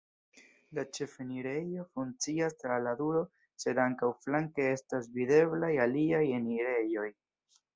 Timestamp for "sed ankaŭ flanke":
3.65-4.67